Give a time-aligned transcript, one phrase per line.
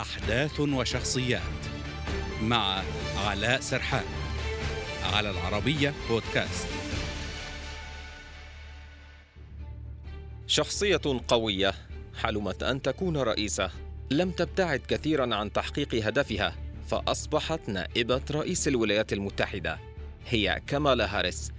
[0.00, 1.42] أحداث وشخصيات
[2.42, 2.82] مع
[3.16, 4.04] علاء سرحان
[5.12, 6.68] على العربية بودكاست.
[10.46, 11.74] شخصية قوية
[12.22, 13.70] حلمت أن تكون رئيسة.
[14.10, 16.56] لم تبتعد كثيرا عن تحقيق هدفها
[16.88, 19.78] فأصبحت نائبة رئيس الولايات المتحدة.
[20.28, 21.52] هي كمالا هاريس.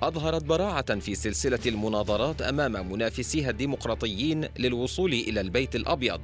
[0.00, 6.20] أظهرت براعة في سلسلة المناظرات أمام منافسيها الديمقراطيين للوصول إلى البيت الأبيض.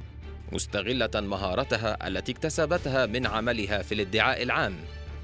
[0.51, 4.75] مستغلة مهارتها التي اكتسبتها من عملها في الادعاء العام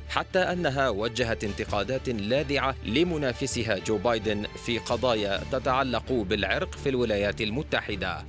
[0.09, 8.25] حتى أنها وجهت انتقادات لاذعة لمنافسها جو بايدن في قضايا تتعلق بالعرق في الولايات المتحدة.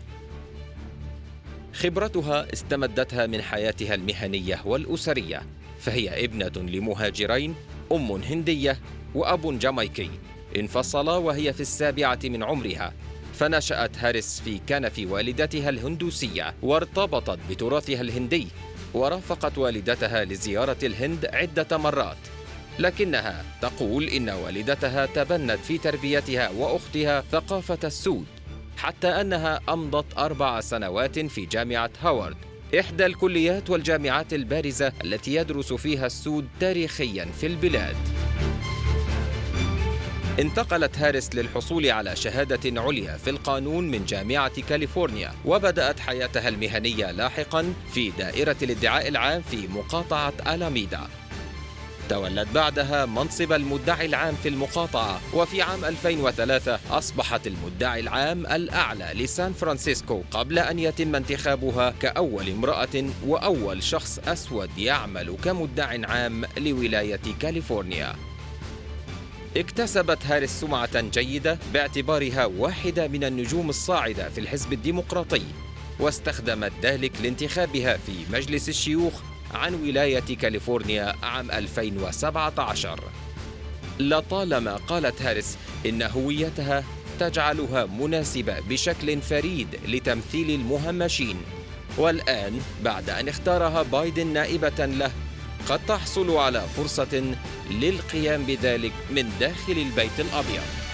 [1.75, 5.43] خبرتها استمدتها من حياتها المهنية والأسرية
[5.81, 7.55] فهي ابنة لمهاجرين
[7.93, 8.79] أم هندية
[9.15, 10.11] وأب جامايكي
[10.57, 12.93] انفصلا وهي في السابعة من عمرها.
[13.39, 18.47] فنشأت هاريس في كنف والدتها الهندوسية وارتبطت بتراثها الهندي
[18.95, 22.17] ورافقت والدتها لزيارة الهند عدة مرات.
[22.79, 28.27] لكنها تقول إن والدتها تبنت في تربيتها وأختها ثقافة السود
[28.77, 32.37] حتى أنها أمضت أربع سنوات في جامعة هاورد.
[32.81, 37.97] إحدى الكليات والجامعات البارزة التي يدرس فيها السود تاريخيا في البلاد.
[40.39, 47.75] انتقلت هاريس للحصول على شهادة عليا في القانون من جامعة كاليفورنيا وبدأت حياتها المهنية لاحقا
[47.93, 51.01] في دائرة الادعاء العام في مقاطعة ألاميدا.
[52.09, 59.53] تولت بعدها منصب المدعي العام في المقاطعة وفي عام 2003 أصبحت المدعي العام الأعلى لسان
[59.53, 68.28] فرانسيسكو قبل أن يتم انتخابها كأول امرأة وأول شخص أسود يعمل كمدع عام لولاية كاليفورنيا.
[69.59, 75.43] اكتسبت هاريس سمعة جيدة باعتبارها واحدة من النجوم الصاعدة في الحزب الديمقراطي
[76.01, 79.13] واستخدمت ذلك لانتخابها في مجلس الشيوخ
[79.55, 83.01] عن ولاية كاليفورنيا عام 2017
[84.01, 85.57] لطالما قالت هاريس
[85.87, 86.85] إن هويتها
[87.21, 91.37] تجعلها مناسبة بشكل فريد لتمثيل المهمشين
[91.97, 95.11] والآن بعد أن اختارها بايدن نائبة له
[95.69, 97.35] قد تحصل على فرصة
[97.71, 100.88] للقيام بذلك من داخل البيت الأبيض.